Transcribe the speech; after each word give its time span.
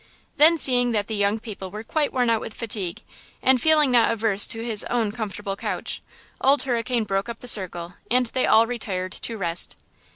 Then 0.37 0.57
seeing 0.57 0.93
that 0.93 1.05
the 1.05 1.15
young 1.15 1.37
people 1.37 1.69
were 1.69 1.83
quite 1.83 2.11
worn 2.11 2.27
out 2.31 2.41
with 2.41 2.55
fatigue, 2.55 3.03
and 3.43 3.61
feeling 3.61 3.91
not 3.91 4.09
averse 4.09 4.47
to 4.47 4.63
his 4.65 4.83
own 4.85 5.11
comfortable 5.11 5.55
couch, 5.55 6.01
Old 6.43 6.63
Hurricane 6.63 7.03
broke 7.03 7.29
up 7.29 7.37
the 7.39 7.47
circle 7.47 7.93
and 8.09 8.25
they 8.25 8.47
all 8.47 8.65
retired 8.65 9.11
to 9.11 9.37
rest. 9.37 9.75